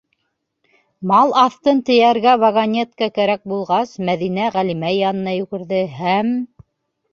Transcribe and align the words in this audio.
Мал 1.11 1.33
аҫтын 1.41 1.81
тейәргә 1.89 2.33
вагонетка 2.45 3.11
кәрәк 3.19 3.45
булғас, 3.53 3.93
Мәҙинә 4.09 4.49
Ғәлимә 4.59 4.93
янына 4.97 5.37
йүгерҙе 5.43 5.85
һәм... 6.03 6.37